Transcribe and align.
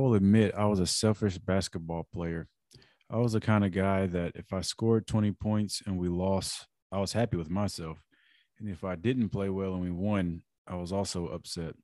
will 0.00 0.14
admit 0.14 0.54
I 0.56 0.66
was 0.66 0.80
a 0.80 0.86
selfish 0.86 1.38
basketball 1.38 2.06
player. 2.12 2.48
I 3.10 3.16
was 3.16 3.32
the 3.32 3.40
kind 3.40 3.64
of 3.64 3.72
guy 3.72 4.06
that 4.06 4.32
if 4.34 4.52
I 4.52 4.60
scored 4.60 5.06
20 5.06 5.32
points 5.32 5.82
and 5.86 5.98
we 5.98 6.08
lost, 6.08 6.66
I 6.92 6.98
was 6.98 7.12
happy 7.12 7.36
with 7.36 7.50
myself. 7.50 7.98
And 8.58 8.68
if 8.68 8.84
I 8.84 8.94
didn't 8.94 9.30
play 9.30 9.48
well 9.48 9.74
and 9.74 9.82
we 9.82 9.90
won, 9.90 10.42
I 10.66 10.76
was 10.76 10.92
also 10.92 11.26
upset. 11.28 11.74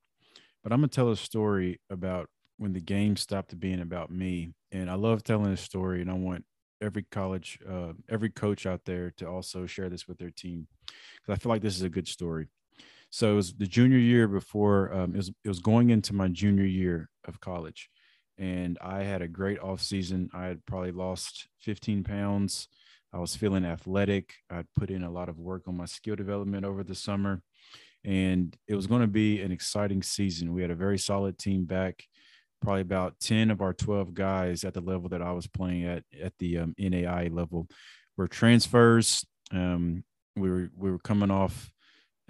But 0.63 0.73
I'm 0.73 0.81
going 0.81 0.91
to 0.91 0.95
tell 0.95 1.11
a 1.11 1.17
story 1.17 1.81
about 1.91 2.29
when 2.59 2.73
the 2.73 2.81
game 2.81 3.17
stopped 3.17 3.59
being 3.59 3.81
about 3.81 4.11
me. 4.11 4.53
And 4.73 4.91
I 4.91 4.95
love 4.95 5.23
telling 5.23 5.51
this 5.51 5.61
story, 5.61 6.01
and 6.01 6.11
I 6.11 6.15
want 6.15 6.45
every 6.81 7.05
college, 7.11 7.59
uh, 7.69 7.93
every 8.09 8.31
coach 8.31 8.67
out 8.67 8.85
there 8.85 9.13
to 9.19 9.27
also 9.27 9.67
share 9.67 9.89
this 9.89 10.07
with 10.07 10.19
their 10.19 10.31
team 10.31 10.67
because 10.87 11.35
I 11.35 11.37
feel 11.37 11.51
like 11.51 11.63
this 11.63 11.77
is 11.77 11.83
a 11.83 11.89
good 11.89 12.09
story. 12.09 12.49
So 13.11 13.33
it 13.33 13.37
was 13.37 13.55
the 13.55 13.67
junior 13.67 13.99
year 13.99 14.29
before 14.29 14.93
um, 14.93 15.15
it 15.15 15.19
was 15.19 15.33
it 15.45 15.49
was 15.49 15.61
going 15.61 15.91
into 15.91 16.15
my 16.15 16.29
junior 16.29 16.65
year 16.65 17.09
of 17.27 17.41
college, 17.41 17.89
and 18.39 18.79
I 18.81 19.03
had 19.03 19.23
a 19.23 19.29
great 19.29 19.59
off 19.61 19.83
season. 19.83 20.31
I 20.35 20.47
had 20.47 20.65
probably 20.67 20.93
lost 20.93 21.49
15 21.61 22.05
pounds. 22.05 22.69
I 23.13 23.19
was 23.19 23.37
feeling 23.37 23.65
athletic. 23.65 24.35
I'd 24.51 24.67
put 24.77 24.91
in 24.91 25.03
a 25.03 25.11
lot 25.11 25.29
of 25.29 25.39
work 25.39 25.63
on 25.69 25.77
my 25.77 25.87
skill 25.87 26.17
development 26.17 26.65
over 26.65 26.85
the 26.85 26.95
summer, 26.95 27.43
and 28.05 28.57
it 28.69 28.75
was 28.75 28.87
going 28.87 29.01
to 29.01 29.07
be 29.07 29.41
an 29.41 29.53
exciting 29.53 30.03
season. 30.03 30.53
We 30.53 30.63
had 30.63 30.71
a 30.71 30.77
very 30.77 30.99
solid 30.99 31.39
team 31.39 31.65
back. 31.65 32.05
Probably 32.61 32.83
about 32.83 33.21
10 33.21 33.51
of 33.51 33.61
our 33.61 33.73
12 33.73 34.15
guys 34.15 34.65
at 34.65 34.75
the 34.75 34.81
level 34.81 35.09
that 35.11 35.23
I 35.23 35.33
was 35.33 35.47
playing 35.47 35.85
at 35.85 36.05
at 36.23 36.33
the 36.39 36.59
um, 36.59 36.75
NAIA 36.79 37.33
level 37.33 37.69
were 38.17 38.29
transfers. 38.29 39.25
Um, 39.53 40.05
we 40.37 40.51
were 40.51 40.71
we 40.77 40.91
were 40.91 40.99
coming 40.99 41.31
off 41.31 41.71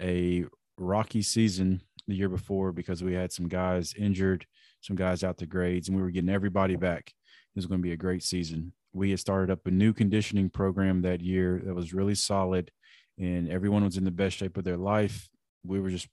a 0.01 0.45
rocky 0.77 1.21
season 1.21 1.81
the 2.07 2.15
year 2.15 2.29
before 2.29 2.71
because 2.71 3.03
we 3.03 3.13
had 3.13 3.31
some 3.31 3.47
guys 3.47 3.93
injured, 3.97 4.45
some 4.81 4.95
guys 4.95 5.23
out 5.23 5.37
to 5.37 5.45
grades, 5.45 5.87
and 5.87 5.97
we 5.97 6.03
were 6.03 6.11
getting 6.11 6.29
everybody 6.29 6.75
back. 6.75 7.07
It 7.07 7.57
was 7.57 7.65
going 7.65 7.79
to 7.79 7.87
be 7.87 7.93
a 7.93 7.97
great 7.97 8.23
season. 8.23 8.73
We 8.93 9.09
had 9.11 9.19
started 9.19 9.51
up 9.51 9.65
a 9.65 9.71
new 9.71 9.93
conditioning 9.93 10.49
program 10.49 11.01
that 11.01 11.21
year 11.21 11.61
that 11.65 11.75
was 11.75 11.93
really 11.93 12.15
solid, 12.15 12.71
and 13.19 13.49
everyone 13.49 13.83
was 13.83 13.97
in 13.97 14.05
the 14.05 14.11
best 14.11 14.37
shape 14.37 14.57
of 14.57 14.63
their 14.63 14.77
life. 14.77 15.29
We 15.63 15.79
were 15.79 15.89
just, 15.89 16.07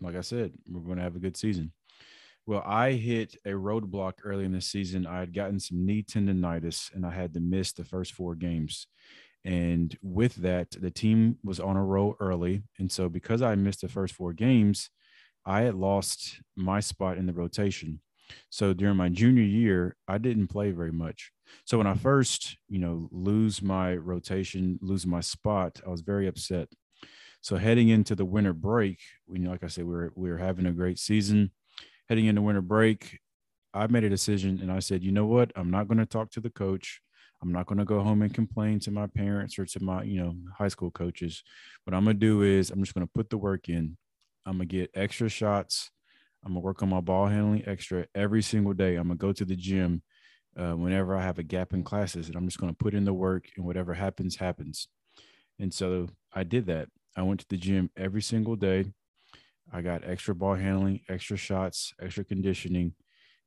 like 0.00 0.16
I 0.16 0.20
said, 0.20 0.52
we 0.68 0.78
we're 0.78 0.86
going 0.86 0.98
to 0.98 1.04
have 1.04 1.16
a 1.16 1.20
good 1.20 1.36
season. 1.36 1.72
Well, 2.44 2.62
I 2.66 2.92
hit 2.92 3.36
a 3.46 3.50
roadblock 3.50 4.14
early 4.24 4.44
in 4.44 4.52
the 4.52 4.60
season. 4.60 5.06
I 5.06 5.20
had 5.20 5.32
gotten 5.32 5.60
some 5.60 5.86
knee 5.86 6.02
tendonitis 6.02 6.92
and 6.92 7.06
I 7.06 7.10
had 7.10 7.32
to 7.34 7.40
miss 7.40 7.72
the 7.72 7.84
first 7.84 8.14
four 8.14 8.34
games. 8.34 8.88
And 9.44 9.96
with 10.02 10.34
that, 10.36 10.72
the 10.72 10.90
team 10.90 11.38
was 11.44 11.60
on 11.60 11.76
a 11.76 11.84
roll 11.84 12.16
early. 12.18 12.64
And 12.78 12.90
so, 12.90 13.08
because 13.08 13.42
I 13.42 13.54
missed 13.54 13.80
the 13.80 13.88
first 13.88 14.14
four 14.14 14.32
games, 14.32 14.90
I 15.44 15.62
had 15.62 15.74
lost 15.74 16.40
my 16.56 16.80
spot 16.80 17.18
in 17.18 17.26
the 17.26 17.32
rotation. 17.32 18.00
So, 18.50 18.72
during 18.72 18.96
my 18.96 19.08
junior 19.08 19.42
year, 19.42 19.96
I 20.08 20.18
didn't 20.18 20.48
play 20.48 20.70
very 20.70 20.92
much. 20.92 21.32
So, 21.66 21.78
when 21.78 21.86
I 21.86 21.94
first, 21.94 22.56
you 22.68 22.78
know, 22.78 23.08
lose 23.10 23.60
my 23.60 23.94
rotation, 23.96 24.78
lose 24.80 25.06
my 25.06 25.20
spot, 25.20 25.80
I 25.86 25.90
was 25.90 26.00
very 26.00 26.26
upset. 26.26 26.68
So, 27.40 27.56
heading 27.56 27.88
into 27.88 28.14
the 28.14 28.24
winter 28.24 28.52
break, 28.52 29.00
you 29.28 29.40
know, 29.40 29.50
like 29.50 29.64
I 29.64 29.68
said, 29.68 29.84
we 29.84 29.94
were, 29.94 30.12
we 30.14 30.30
were 30.30 30.38
having 30.38 30.66
a 30.66 30.72
great 30.72 30.98
season. 30.98 31.50
Heading 32.08 32.26
into 32.26 32.42
winter 32.42 32.62
break, 32.62 33.20
I 33.74 33.86
made 33.86 34.04
a 34.04 34.08
decision 34.08 34.60
and 34.60 34.70
I 34.70 34.80
said, 34.80 35.02
you 35.02 35.12
know 35.12 35.26
what? 35.26 35.52
I'm 35.56 35.70
not 35.70 35.88
going 35.88 35.98
to 35.98 36.06
talk 36.06 36.30
to 36.32 36.40
the 36.40 36.50
coach. 36.50 37.00
I'm 37.42 37.52
not 37.52 37.66
going 37.66 37.78
to 37.78 37.84
go 37.84 38.00
home 38.00 38.22
and 38.22 38.32
complain 38.32 38.78
to 38.80 38.90
my 38.90 39.06
parents 39.08 39.58
or 39.58 39.66
to 39.66 39.82
my, 39.82 40.04
you 40.04 40.22
know, 40.22 40.34
high 40.56 40.68
school 40.68 40.90
coaches. 40.90 41.42
What 41.84 41.94
I'm 41.94 42.04
going 42.04 42.16
to 42.16 42.20
do 42.20 42.42
is 42.42 42.70
I'm 42.70 42.82
just 42.82 42.94
going 42.94 43.06
to 43.06 43.12
put 43.12 43.30
the 43.30 43.38
work 43.38 43.68
in. 43.68 43.96
I'm 44.46 44.58
to 44.58 44.64
get 44.64 44.90
extra 44.94 45.28
shots. 45.28 45.90
I'm 46.44 46.54
to 46.54 46.60
work 46.60 46.82
on 46.82 46.88
my 46.88 47.00
ball 47.00 47.26
handling 47.26 47.64
extra 47.66 48.06
every 48.14 48.42
single 48.42 48.72
day. 48.72 48.96
I'm 48.96 49.08
to 49.08 49.14
go 49.14 49.32
to 49.32 49.44
the 49.44 49.56
gym 49.56 50.02
uh, 50.56 50.72
whenever 50.72 51.16
I 51.16 51.22
have 51.22 51.38
a 51.38 51.42
gap 51.42 51.72
in 51.72 51.82
classes 51.82 52.26
and 52.26 52.36
I'm 52.36 52.46
just 52.46 52.58
to 52.58 52.72
put 52.72 52.94
in 52.94 53.04
the 53.04 53.12
work 53.12 53.48
and 53.56 53.64
whatever 53.64 53.94
happens, 53.94 54.36
happens. 54.36 54.88
And 55.58 55.72
so 55.72 56.08
I 56.32 56.42
did 56.42 56.66
that. 56.66 56.88
I 57.16 57.22
went 57.22 57.40
to 57.40 57.48
the 57.48 57.56
gym 57.56 57.90
every 57.96 58.22
single 58.22 58.56
day. 58.56 58.86
I 59.72 59.80
got 59.82 60.04
extra 60.04 60.34
ball 60.34 60.54
handling, 60.54 61.00
extra 61.08 61.36
shots, 61.36 61.94
extra 62.00 62.24
conditioning, 62.24 62.94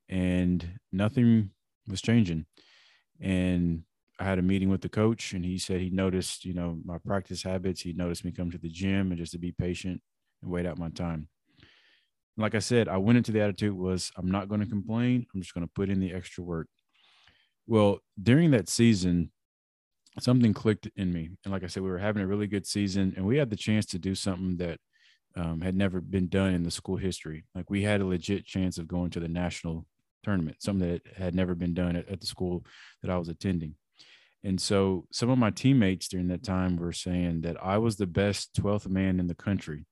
and 0.08 0.80
nothing 0.92 1.52
was 1.88 2.02
changing 2.02 2.46
and 3.20 3.84
I 4.20 4.24
had 4.24 4.40
a 4.40 4.44
meeting 4.44 4.70
with 4.70 4.82
the 4.82 4.90
coach, 4.90 5.34
and 5.34 5.44
he 5.44 5.58
said 5.58 5.82
he 5.82 5.90
noticed, 5.90 6.46
you 6.46 6.54
know, 6.54 6.80
my 6.86 6.98
practice 6.98 7.44
habits. 7.44 7.82
He 7.82 7.94
noticed 7.94 8.24
me 8.24 8.32
come 8.32 8.52
to 8.52 8.58
the 8.58 8.70
gym 8.70 9.12
and 9.12 9.18
just 9.18 9.34
to 9.34 9.38
be 9.38 9.52
patient 9.52 10.02
wait 10.48 10.66
out 10.66 10.78
my 10.78 10.90
time. 10.90 11.28
like 12.38 12.56
I 12.56 12.60
said, 12.60 12.88
I 12.88 12.98
went 12.98 13.18
into 13.18 13.32
the 13.32 13.42
attitude 13.42 13.74
was 13.74 14.12
I'm 14.18 14.30
not 14.30 14.50
going 14.50 14.62
to 14.62 14.68
complain. 14.68 15.26
I'm 15.34 15.42
just 15.42 15.54
going 15.54 15.66
to 15.66 15.74
put 15.74 15.90
in 15.90 16.00
the 16.00 16.14
extra 16.14 16.44
work. 16.44 16.68
Well, 17.68 18.00
during 18.22 18.52
that 18.52 18.70
season, 18.70 19.32
something 20.20 20.54
clicked 20.54 20.88
in 20.96 21.12
me, 21.12 21.32
and 21.44 21.52
like 21.52 21.64
I 21.64 21.68
said, 21.68 21.84
we 21.84 21.90
were 21.90 21.98
having 21.98 22.22
a 22.22 22.28
really 22.28 22.48
good 22.48 22.68
season, 22.68 23.14
and 23.16 23.26
we 23.26 23.38
had 23.38 23.50
the 23.50 23.56
chance 23.56 23.86
to 23.88 24.00
do 24.00 24.16
something 24.16 24.58
that 24.58 24.80
um, 25.36 25.62
had 25.62 25.76
never 25.76 26.00
been 26.00 26.28
done 26.28 26.54
in 26.54 26.64
the 26.64 26.72
school 26.72 26.98
history. 26.98 27.46
Like 27.54 27.70
we 27.70 27.84
had 27.84 28.02
a 28.02 28.06
legit 28.06 28.46
chance 28.46 28.78
of 28.78 28.88
going 28.88 29.10
to 29.12 29.20
the 29.20 29.28
national 29.28 29.86
tournament, 30.24 30.62
something 30.62 30.90
that 30.90 31.02
had 31.16 31.36
never 31.36 31.56
been 31.56 31.74
done 31.74 31.96
at, 31.96 32.10
at 32.10 32.22
the 32.22 32.28
school 32.28 32.66
that 33.02 33.12
I 33.12 33.18
was 33.18 33.30
attending. 33.30 33.76
And 34.44 34.62
so 34.62 35.08
some 35.12 35.30
of 35.30 35.40
my 35.40 35.50
teammates 35.50 36.08
during 36.08 36.28
that 36.28 36.44
time 36.44 36.78
were 36.78 36.94
saying 36.94 37.42
that 37.42 37.58
I 37.62 37.80
was 37.80 37.96
the 37.96 38.08
best 38.08 38.54
12th 38.56 38.88
man 38.88 39.20
in 39.20 39.28
the 39.28 39.36
country 39.36 39.86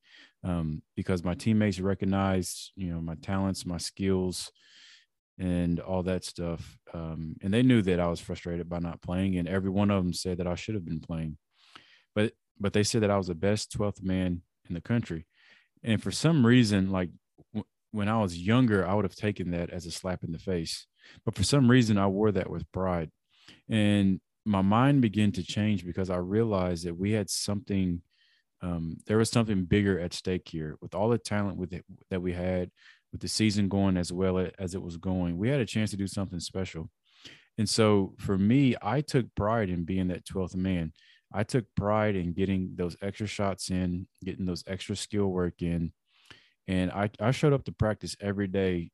um, 0.43 0.81
because 0.95 1.23
my 1.23 1.33
teammates 1.33 1.79
recognized, 1.79 2.71
you 2.75 2.91
know, 2.91 3.01
my 3.01 3.15
talents, 3.15 3.65
my 3.65 3.77
skills, 3.77 4.51
and 5.39 5.79
all 5.79 6.03
that 6.03 6.23
stuff. 6.23 6.77
Um, 6.93 7.35
and 7.41 7.53
they 7.53 7.63
knew 7.63 7.81
that 7.83 7.99
I 7.99 8.07
was 8.07 8.19
frustrated 8.19 8.69
by 8.69 8.79
not 8.79 9.01
playing, 9.01 9.37
and 9.37 9.47
every 9.47 9.69
one 9.69 9.89
of 9.89 10.03
them 10.03 10.13
said 10.13 10.37
that 10.37 10.47
I 10.47 10.55
should 10.55 10.75
have 10.75 10.85
been 10.85 10.99
playing. 10.99 11.37
But 12.15 12.33
but 12.59 12.73
they 12.73 12.83
said 12.83 13.01
that 13.01 13.11
I 13.11 13.17
was 13.17 13.27
the 13.27 13.35
best 13.35 13.77
12th 13.77 14.03
man 14.03 14.41
in 14.67 14.75
the 14.75 14.81
country. 14.81 15.25
And 15.83 16.01
for 16.01 16.11
some 16.11 16.45
reason, 16.45 16.91
like 16.91 17.09
when 17.91 18.07
I 18.07 18.21
was 18.21 18.37
younger, 18.37 18.87
I 18.87 18.93
would 18.93 19.05
have 19.05 19.15
taken 19.15 19.51
that 19.51 19.69
as 19.69 19.85
a 19.85 19.91
slap 19.91 20.23
in 20.23 20.31
the 20.31 20.39
face. 20.39 20.87
But 21.25 21.35
for 21.35 21.43
some 21.43 21.69
reason, 21.69 21.97
I 21.97 22.07
wore 22.07 22.31
that 22.31 22.49
with 22.49 22.71
pride. 22.71 23.11
And 23.69 24.19
my 24.45 24.61
mind 24.61 25.01
began 25.01 25.31
to 25.33 25.43
change 25.43 25.85
because 25.85 26.09
I 26.09 26.17
realized 26.17 26.85
that 26.85 26.97
we 26.97 27.11
had 27.11 27.29
something, 27.29 28.01
um, 28.63 28.97
there 29.05 29.17
was 29.17 29.29
something 29.29 29.65
bigger 29.65 29.99
at 29.99 30.13
stake 30.13 30.47
here. 30.47 30.77
With 30.81 30.95
all 30.95 31.09
the 31.09 31.17
talent 31.17 31.57
with 31.57 31.73
it, 31.73 31.83
that 32.09 32.21
we 32.21 32.31
had, 32.31 32.71
with 33.11 33.21
the 33.21 33.27
season 33.27 33.67
going 33.67 33.97
as 33.97 34.11
well 34.11 34.47
as 34.57 34.73
it 34.73 34.81
was 34.81 34.97
going, 34.97 35.37
we 35.37 35.49
had 35.49 35.59
a 35.59 35.65
chance 35.65 35.91
to 35.91 35.97
do 35.97 36.07
something 36.07 36.39
special. 36.39 36.89
And 37.57 37.69
so 37.69 38.15
for 38.17 38.37
me, 38.37 38.75
I 38.81 39.01
took 39.01 39.27
pride 39.35 39.69
in 39.69 39.83
being 39.83 40.07
that 40.07 40.25
12th 40.25 40.55
man. 40.55 40.93
I 41.31 41.43
took 41.43 41.65
pride 41.75 42.15
in 42.15 42.33
getting 42.33 42.71
those 42.75 42.95
extra 43.01 43.27
shots 43.27 43.69
in, 43.69 44.07
getting 44.23 44.45
those 44.45 44.63
extra 44.65 44.95
skill 44.95 45.27
work 45.27 45.61
in, 45.61 45.91
and 46.67 46.91
I, 46.91 47.09
I 47.19 47.31
showed 47.31 47.53
up 47.53 47.65
to 47.65 47.71
practice 47.71 48.15
every 48.21 48.47
day 48.47 48.91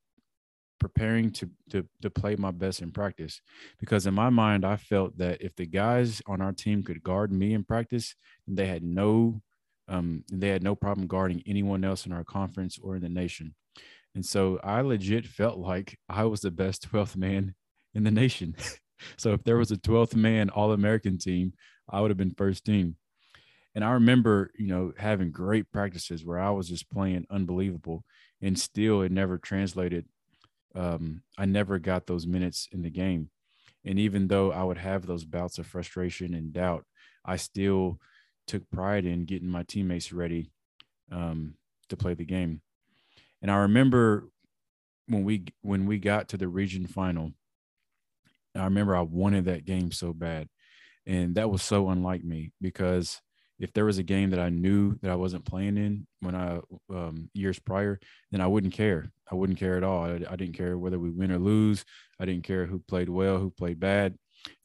preparing 0.79 1.29
to, 1.29 1.50
to 1.69 1.85
to 2.02 2.09
play 2.09 2.38
my 2.38 2.52
best 2.52 2.81
in 2.81 2.90
practice 2.90 3.41
because 3.79 4.08
in 4.08 4.13
my 4.13 4.29
mind 4.29 4.66
I 4.66 4.78
felt 4.78 5.18
that 5.18 5.41
if 5.41 5.53
the 5.58 5.66
guys 5.66 6.22
on 6.25 6.40
our 6.40 6.53
team 6.53 6.84
could 6.84 7.03
guard 7.03 7.34
me 7.34 7.53
in 7.53 7.66
practice 7.66 8.16
they 8.47 8.66
had 8.66 8.81
no 8.81 9.41
um, 9.90 10.24
they 10.32 10.50
had 10.50 10.64
no 10.64 10.76
problem 10.76 11.08
guarding 11.08 11.44
anyone 11.46 11.84
else 11.84 12.06
in 12.06 12.12
our 12.12 12.24
conference 12.24 12.78
or 12.82 12.96
in 12.96 13.02
the 13.02 13.10
nation 13.10 13.54
and 14.16 14.26
so 14.26 14.60
I 14.64 14.82
legit 14.82 15.26
felt 15.26 15.58
like 15.58 15.98
I 16.08 16.24
was 16.26 16.42
the 16.42 16.52
best 16.52 16.90
12th 16.92 17.16
man 17.16 17.56
in 17.94 18.04
the 18.04 18.12
nation 18.12 18.56
so 19.18 19.34
if 19.34 19.44
there 19.44 19.58
was 19.58 19.72
a 19.72 19.78
12th 19.78 20.16
man 20.16 20.50
all 20.50 20.72
American 20.72 21.18
team 21.18 21.54
I 21.90 22.02
would 22.02 22.12
have 22.12 22.18
been 22.18 22.36
first 22.38 22.66
team 22.66 22.96
and 23.76 23.86
I 23.86 23.91
remember, 23.91 24.52
you 24.58 24.68
know, 24.68 24.94
having 24.97 25.32
great 25.32 25.72
practices 25.72 26.26
where 26.26 26.40
I 26.40 26.50
was 26.50 26.68
just 26.68 26.90
playing 26.90 27.26
unbelievable 27.30 28.03
and 28.42 28.59
still 28.59 29.02
it 29.02 29.12
never 29.12 29.38
translated. 29.38 30.06
Um, 30.76 31.22
I 31.38 31.46
never 31.46 31.80
got 31.80 32.06
those 32.06 32.26
minutes 32.26 32.68
in 32.72 32.82
the 32.82 32.90
game. 32.90 33.30
And 33.85 34.00
even 34.00 34.28
though 34.28 34.52
I 34.52 34.64
would 34.64 34.78
have 34.78 35.06
those 35.06 35.24
bouts 35.24 35.59
of 35.59 35.68
frustration 35.68 36.34
and 36.34 36.52
doubt, 36.52 36.85
I 37.24 37.38
still 37.38 38.00
took 38.49 38.69
pride 38.72 39.05
in 39.05 39.25
getting 39.25 39.47
my 39.47 39.63
teammates 39.63 40.11
ready 40.11 40.51
um, 41.11 41.53
to 41.90 41.96
play 41.96 42.16
the 42.16 42.25
game. 42.25 42.61
And 43.41 43.51
I 43.51 43.57
remember 43.57 44.28
when 45.07 45.23
we 45.23 45.46
when 45.61 45.85
we 45.85 45.99
got 45.99 46.29
to 46.29 46.37
the 46.37 46.47
region 46.47 46.87
final, 46.87 47.31
I 48.55 48.66
remember 48.66 48.96
I 48.96 49.01
wanted 49.01 49.46
that 49.46 49.66
game 49.66 49.91
so 49.91 50.13
bad. 50.13 50.49
And 51.05 51.35
that 51.35 51.49
was 51.49 51.61
so 51.61 51.90
unlike 51.90 52.23
me 52.23 52.51
because 52.59 53.22
if 53.59 53.72
there 53.73 53.85
was 53.85 53.97
a 53.97 54.03
game 54.03 54.31
that 54.31 54.40
I 54.40 54.49
knew 54.49 54.97
that 55.01 55.11
I 55.11 55.16
wasn't 55.16 55.46
playing 55.46 55.78
in 55.78 56.07
when 56.22 56.35
I 56.35 56.59
um, 56.90 57.29
years 57.34 57.59
prior, 57.59 57.99
then 58.31 58.41
I 58.41 58.47
wouldn't 58.47 58.73
care. 58.73 59.11
I 59.31 59.35
wouldn't 59.35 59.59
care 59.59 59.78
at 59.78 59.84
all. 59.84 60.05
I, 60.05 60.13
I, 60.29 60.35
didn't 60.35 60.57
care 60.57 60.78
whether 60.78 60.97
we 60.97 61.11
win 61.11 61.31
or 61.31 61.37
lose. 61.37 61.84
I 62.19 62.25
didn't 62.25 62.46
care 62.46 62.66
who 62.66 62.79
played 62.79 63.09
well, 63.09 63.37
who 63.37 63.51
played 63.51 63.79
bad. 63.79 64.16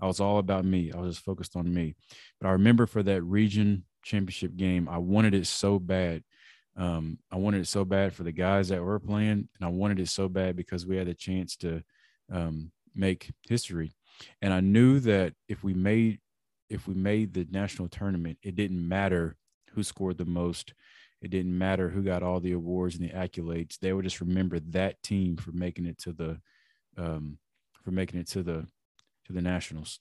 I 0.01 0.07
was 0.07 0.21
all 0.21 0.39
about 0.39 0.65
me. 0.65 0.93
I 0.93 0.99
was 0.99 1.17
just 1.17 1.25
focused 1.25 1.57
on 1.57 1.73
me. 1.73 1.95
But 2.41 2.49
I 2.49 2.53
remember 2.53 2.87
for 2.87 3.03
that 3.03 3.23
region 3.23 3.85
championship 4.03 4.57
game, 4.57 4.89
I 4.89 4.99
wanted 4.99 5.35
it 5.35 5.47
so 5.47 5.79
bad. 5.79 6.23
Um, 6.77 7.19
I 7.31 7.37
wanted 7.37 7.63
it 7.63 7.69
so 7.69 7.85
bad 7.85 8.15
for 8.15 8.25
the 8.25 8.33
guys 8.33 8.69
that 8.69 8.83
were 8.83 8.99
playing, 8.99 9.49
and 9.55 9.63
I 9.63 9.69
wanted 9.69 10.01
it 10.01 10.09
so 10.09 10.29
bad 10.29 10.57
because 10.57 10.87
we 10.87 10.97
had 10.97 11.09
a 11.09 11.15
chance 11.15 11.57
to 11.57 11.83
um, 12.33 12.73
make 12.95 13.31
history. 13.49 13.95
And 14.43 14.53
I 14.53 14.61
knew 14.61 15.01
that 15.01 15.35
if 15.49 15.63
we 15.63 15.75
made 15.75 16.21
if 16.71 16.89
we 16.89 16.95
made 16.95 17.35
the 17.35 17.47
national 17.51 17.89
tournament, 17.89 18.39
it 18.43 18.57
didn't 18.57 18.89
matter 18.89 19.37
who 19.75 19.83
scored 19.83 20.19
the 20.19 20.25
most. 20.25 20.73
It 21.21 21.31
didn't 21.31 21.57
matter 21.57 21.89
who 21.89 22.03
got 22.03 22.23
all 22.23 22.41
the 22.41 22.53
awards 22.53 22.97
and 22.97 23.09
the 23.09 23.13
accolades. 23.13 23.79
They 23.79 23.93
would 23.93 24.05
just 24.05 24.21
remember 24.21 24.59
that 24.71 25.03
team 25.03 25.37
for 25.37 25.53
making 25.53 25.87
it 25.87 25.99
to 26.01 26.13
the 26.13 26.41
um, 26.97 27.39
for 27.83 27.91
making 27.91 28.21
it 28.21 28.29
to 28.31 28.43
the 28.43 28.67
to 29.27 29.33
the 29.33 29.43
nationals. 29.43 30.01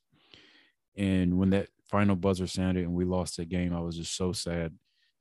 And 0.96 1.38
when 1.40 1.50
that 1.52 1.70
final 1.86 2.16
buzzer 2.16 2.48
sounded 2.48 2.84
and 2.84 2.94
we 2.94 3.06
lost 3.06 3.38
that 3.38 3.50
game, 3.50 3.74
I 3.74 3.80
was 3.80 3.98
just 3.98 4.16
so 4.16 4.32
sad. 4.32 4.74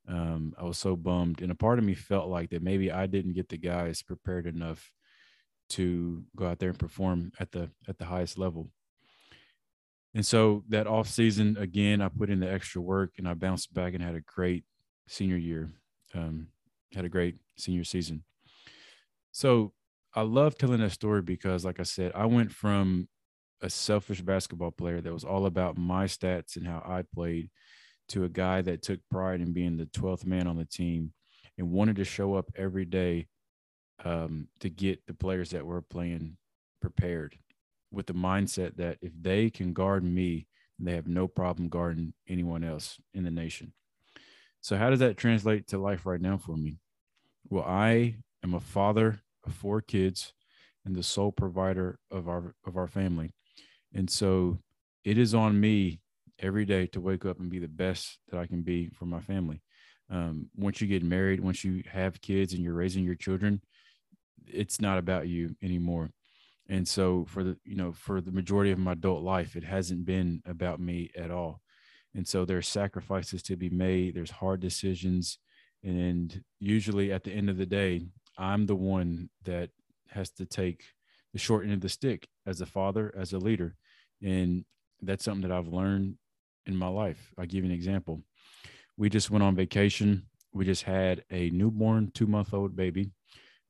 Um, 0.08 0.54
I 0.58 0.64
was 0.64 0.78
so 0.78 0.96
bummed, 0.96 1.40
and 1.42 1.52
a 1.52 1.54
part 1.54 1.78
of 1.78 1.84
me 1.84 1.94
felt 1.94 2.28
like 2.28 2.50
that 2.50 2.62
maybe 2.62 2.90
I 2.90 3.06
didn't 3.06 3.34
get 3.34 3.48
the 3.48 3.56
guys 3.56 4.02
prepared 4.02 4.46
enough 4.46 4.90
to 5.70 6.24
go 6.34 6.46
out 6.48 6.58
there 6.58 6.70
and 6.70 6.78
perform 6.78 7.32
at 7.38 7.52
the 7.52 7.70
at 7.88 7.98
the 7.98 8.04
highest 8.04 8.36
level. 8.36 8.70
And 10.14 10.26
so 10.26 10.64
that 10.68 10.86
off 10.86 11.08
season, 11.08 11.56
again, 11.58 12.02
I 12.02 12.08
put 12.08 12.30
in 12.30 12.40
the 12.40 12.50
extra 12.50 12.82
work 12.82 13.12
and 13.16 13.26
I 13.28 13.34
bounced 13.34 13.72
back 13.72 13.94
and 13.94 14.02
had 14.02 14.14
a 14.14 14.20
great 14.20 14.64
senior 15.06 15.36
year. 15.36 15.70
Um, 16.14 16.48
had 16.92 17.04
a 17.04 17.08
great 17.08 17.36
senior 17.56 17.84
season. 17.84 18.24
So 19.30 19.72
I 20.14 20.22
love 20.22 20.58
telling 20.58 20.80
that 20.80 20.92
story 20.92 21.22
because, 21.22 21.64
like 21.64 21.80
I 21.80 21.84
said, 21.84 22.12
I 22.14 22.26
went 22.26 22.52
from 22.52 23.08
a 23.62 23.70
selfish 23.70 24.20
basketball 24.20 24.72
player 24.72 25.00
that 25.00 25.12
was 25.12 25.24
all 25.24 25.46
about 25.46 25.78
my 25.78 26.04
stats 26.04 26.56
and 26.56 26.66
how 26.66 26.82
I 26.84 27.02
played 27.14 27.50
to 28.08 28.24
a 28.24 28.28
guy 28.28 28.60
that 28.62 28.82
took 28.82 29.00
pride 29.10 29.40
in 29.40 29.52
being 29.52 29.76
the 29.76 29.86
12th 29.86 30.26
man 30.26 30.46
on 30.46 30.56
the 30.56 30.64
team 30.64 31.12
and 31.56 31.70
wanted 31.70 31.96
to 31.96 32.04
show 32.04 32.34
up 32.34 32.50
every 32.56 32.84
day 32.84 33.28
um, 34.04 34.48
to 34.60 34.68
get 34.68 35.06
the 35.06 35.14
players 35.14 35.50
that 35.50 35.64
were 35.64 35.82
playing 35.82 36.36
prepared 36.80 37.38
with 37.90 38.06
the 38.06 38.14
mindset 38.14 38.76
that 38.76 38.98
if 39.00 39.12
they 39.20 39.50
can 39.50 39.72
guard 39.72 40.02
me, 40.02 40.46
they 40.78 40.94
have 40.94 41.06
no 41.06 41.28
problem 41.28 41.68
guarding 41.68 42.12
anyone 42.28 42.64
else 42.64 42.98
in 43.14 43.22
the 43.22 43.30
nation. 43.30 43.72
So, 44.60 44.76
how 44.76 44.90
does 44.90 44.98
that 44.98 45.16
translate 45.16 45.68
to 45.68 45.78
life 45.78 46.06
right 46.06 46.20
now 46.20 46.38
for 46.38 46.56
me? 46.56 46.78
Well, 47.48 47.64
I 47.64 48.16
am 48.42 48.54
a 48.54 48.60
father 48.60 49.20
of 49.44 49.52
four 49.52 49.80
kids 49.80 50.32
and 50.84 50.96
the 50.96 51.02
sole 51.02 51.32
provider 51.32 51.98
of 52.10 52.28
our 52.28 52.54
of 52.66 52.76
our 52.76 52.88
family. 52.88 53.34
And 53.94 54.08
so 54.08 54.58
it 55.04 55.18
is 55.18 55.34
on 55.34 55.60
me 55.60 56.00
every 56.38 56.64
day 56.64 56.86
to 56.86 57.00
wake 57.00 57.24
up 57.24 57.38
and 57.40 57.50
be 57.50 57.58
the 57.58 57.68
best 57.68 58.18
that 58.30 58.38
I 58.38 58.46
can 58.46 58.62
be 58.62 58.88
for 58.88 59.04
my 59.04 59.20
family. 59.20 59.60
Um, 60.10 60.48
once 60.56 60.80
you 60.80 60.86
get 60.86 61.02
married, 61.02 61.40
once 61.40 61.64
you 61.64 61.82
have 61.90 62.20
kids 62.20 62.52
and 62.52 62.62
you're 62.62 62.74
raising 62.74 63.04
your 63.04 63.14
children, 63.14 63.62
it's 64.46 64.80
not 64.80 64.98
about 64.98 65.28
you 65.28 65.56
anymore. 65.62 66.10
And 66.68 66.86
so 66.86 67.26
for 67.28 67.44
the, 67.44 67.56
you 67.64 67.76
know, 67.76 67.92
for 67.92 68.20
the 68.20 68.32
majority 68.32 68.70
of 68.70 68.78
my 68.78 68.92
adult 68.92 69.22
life, 69.22 69.56
it 69.56 69.64
hasn't 69.64 70.04
been 70.04 70.42
about 70.46 70.80
me 70.80 71.10
at 71.16 71.30
all. 71.30 71.60
And 72.14 72.26
so 72.26 72.44
there's 72.44 72.68
sacrifices 72.68 73.42
to 73.44 73.56
be 73.56 73.70
made. 73.70 74.14
There's 74.14 74.30
hard 74.30 74.60
decisions. 74.60 75.38
And 75.82 76.42
usually 76.60 77.12
at 77.12 77.24
the 77.24 77.32
end 77.32 77.50
of 77.50 77.56
the 77.56 77.66
day, 77.66 78.06
I'm 78.38 78.66
the 78.66 78.76
one 78.76 79.30
that 79.44 79.70
has 80.10 80.30
to 80.32 80.46
take 80.46 80.84
the 81.32 81.38
short 81.38 81.64
end 81.64 81.72
of 81.72 81.80
the 81.80 81.88
stick 81.88 82.28
as 82.46 82.60
a 82.60 82.66
father, 82.66 83.12
as 83.16 83.32
a 83.32 83.38
leader. 83.38 83.76
And 84.22 84.64
that's 85.00 85.24
something 85.24 85.48
that 85.48 85.56
I've 85.56 85.68
learned 85.68 86.16
in 86.66 86.76
my 86.76 86.88
life. 86.88 87.32
I'll 87.38 87.46
give 87.46 87.64
you 87.64 87.70
an 87.70 87.76
example. 87.76 88.22
We 88.96 89.08
just 89.08 89.30
went 89.30 89.42
on 89.42 89.56
vacation. 89.56 90.26
We 90.52 90.64
just 90.64 90.82
had 90.82 91.24
a 91.30 91.50
newborn 91.50 92.10
two 92.14 92.26
month 92.26 92.54
old 92.54 92.76
baby. 92.76 93.10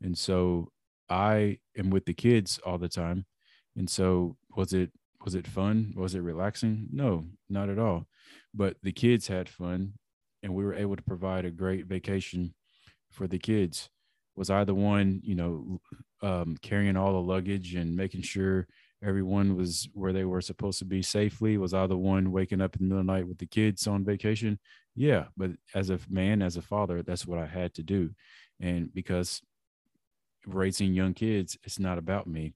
And 0.02 0.16
so 0.16 0.70
I 1.08 1.58
am 1.76 1.90
with 1.90 2.06
the 2.06 2.14
kids 2.14 2.58
all 2.64 2.78
the 2.78 2.88
time. 2.88 3.24
And 3.76 3.88
so 3.88 4.36
was 4.54 4.72
it 4.72 4.90
was 5.24 5.34
it 5.34 5.46
fun? 5.46 5.94
Was 5.96 6.14
it 6.14 6.20
relaxing? 6.20 6.88
No, 6.92 7.24
not 7.48 7.68
at 7.68 7.78
all. 7.78 8.06
But 8.52 8.76
the 8.82 8.92
kids 8.92 9.28
had 9.28 9.48
fun 9.48 9.94
and 10.42 10.54
we 10.54 10.64
were 10.64 10.74
able 10.74 10.96
to 10.96 11.02
provide 11.02 11.44
a 11.44 11.50
great 11.50 11.86
vacation 11.86 12.54
for 13.10 13.28
the 13.28 13.38
kids. 13.38 13.88
Was 14.34 14.50
I 14.50 14.64
the 14.64 14.74
one, 14.74 15.20
you 15.22 15.34
know, 15.36 15.80
um, 16.22 16.56
carrying 16.62 16.96
all 16.96 17.12
the 17.12 17.20
luggage 17.20 17.74
and 17.74 17.96
making 17.96 18.22
sure 18.22 18.66
everyone 19.04 19.56
was 19.56 19.88
where 19.92 20.12
they 20.12 20.24
were 20.24 20.40
supposed 20.40 20.78
to 20.78 20.84
be 20.84 21.02
safely? 21.02 21.58
Was 21.58 21.74
I 21.74 21.86
the 21.86 21.96
one 21.96 22.30
waking 22.30 22.60
up 22.60 22.76
in 22.76 22.82
the 22.82 22.94
middle 22.94 23.00
of 23.00 23.06
the 23.06 23.12
night 23.12 23.28
with 23.28 23.38
the 23.38 23.46
kids 23.46 23.86
on 23.86 24.04
vacation? 24.04 24.58
Yeah, 24.94 25.26
but 25.36 25.50
as 25.74 25.90
a 25.90 25.98
man, 26.08 26.42
as 26.42 26.56
a 26.56 26.62
father, 26.62 27.02
that's 27.02 27.26
what 27.26 27.38
I 27.38 27.46
had 27.46 27.74
to 27.74 27.82
do. 27.82 28.10
And 28.60 28.92
because 28.92 29.42
raising 30.46 30.94
young 30.94 31.14
kids, 31.14 31.56
it's 31.64 31.78
not 31.78 31.98
about 31.98 32.26
me. 32.26 32.54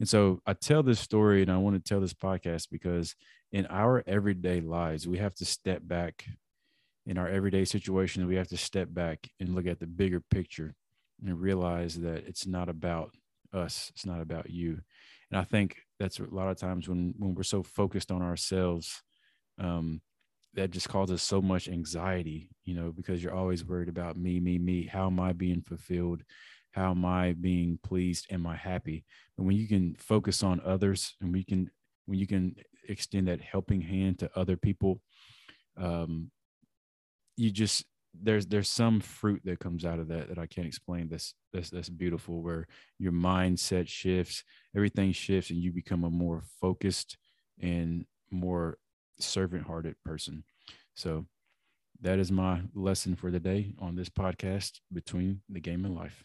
And 0.00 0.08
so 0.08 0.40
I 0.46 0.54
tell 0.54 0.82
this 0.82 1.00
story 1.00 1.42
and 1.42 1.50
I 1.50 1.56
want 1.56 1.76
to 1.76 1.88
tell 1.88 2.00
this 2.00 2.14
podcast 2.14 2.68
because 2.70 3.14
in 3.52 3.66
our 3.66 4.02
everyday 4.06 4.60
lives, 4.60 5.06
we 5.06 5.18
have 5.18 5.34
to 5.36 5.44
step 5.44 5.80
back 5.84 6.24
in 7.06 7.18
our 7.18 7.28
everyday 7.28 7.64
situations. 7.64 8.26
We 8.26 8.36
have 8.36 8.48
to 8.48 8.56
step 8.56 8.88
back 8.90 9.28
and 9.38 9.54
look 9.54 9.66
at 9.66 9.78
the 9.78 9.86
bigger 9.86 10.20
picture 10.20 10.74
and 11.24 11.40
realize 11.40 11.94
that 12.00 12.26
it's 12.26 12.46
not 12.46 12.68
about 12.68 13.14
us, 13.52 13.90
it's 13.94 14.06
not 14.06 14.20
about 14.20 14.50
you. 14.50 14.80
And 15.30 15.40
I 15.40 15.44
think 15.44 15.76
that's 15.98 16.18
a 16.18 16.24
lot 16.24 16.48
of 16.48 16.58
times 16.58 16.88
when 16.88 17.14
when 17.18 17.34
we're 17.34 17.42
so 17.42 17.62
focused 17.62 18.10
on 18.10 18.22
ourselves, 18.22 19.02
um, 19.58 20.00
that 20.54 20.70
just 20.70 20.88
causes 20.88 21.22
so 21.22 21.42
much 21.42 21.68
anxiety, 21.68 22.50
you 22.64 22.74
know, 22.74 22.92
because 22.92 23.22
you're 23.22 23.34
always 23.34 23.64
worried 23.64 23.88
about 23.88 24.16
me, 24.16 24.38
me, 24.38 24.58
me. 24.58 24.86
How 24.86 25.06
am 25.06 25.18
I 25.18 25.32
being 25.32 25.62
fulfilled? 25.62 26.22
how 26.74 26.90
am 26.90 27.04
i 27.04 27.32
being 27.34 27.78
pleased 27.82 28.26
am 28.30 28.46
i 28.46 28.56
happy 28.56 29.04
and 29.38 29.46
when 29.46 29.56
you 29.56 29.68
can 29.68 29.94
focus 29.98 30.42
on 30.42 30.60
others 30.64 31.14
and 31.20 31.32
we 31.32 31.44
can 31.44 31.70
when 32.06 32.18
you 32.18 32.26
can 32.26 32.54
extend 32.88 33.28
that 33.28 33.40
helping 33.40 33.80
hand 33.80 34.18
to 34.18 34.30
other 34.36 34.56
people 34.56 35.00
um 35.76 36.30
you 37.36 37.50
just 37.50 37.84
there's 38.22 38.46
there's 38.46 38.68
some 38.68 39.00
fruit 39.00 39.42
that 39.44 39.58
comes 39.58 39.84
out 39.84 39.98
of 39.98 40.08
that 40.08 40.28
that 40.28 40.38
I 40.38 40.46
can't 40.46 40.66
explain. 40.66 41.08
That's 41.08 41.34
that's 41.52 41.70
that's 41.70 41.88
beautiful. 41.88 42.42
Where 42.42 42.66
your 42.98 43.12
mindset 43.12 43.88
shifts, 43.88 44.44
everything 44.74 45.12
shifts, 45.12 45.50
and 45.50 45.58
you 45.58 45.72
become 45.72 46.04
a 46.04 46.10
more 46.10 46.42
focused 46.60 47.16
and 47.60 48.06
more 48.30 48.78
servant-hearted 49.18 49.96
person. 50.04 50.44
So 50.94 51.26
that 52.00 52.18
is 52.18 52.32
my 52.32 52.62
lesson 52.74 53.14
for 53.16 53.30
the 53.30 53.40
day 53.40 53.74
on 53.78 53.96
this 53.96 54.08
podcast 54.08 54.80
between 54.92 55.42
the 55.48 55.60
game 55.60 55.84
and 55.84 55.94
life. 55.94 56.24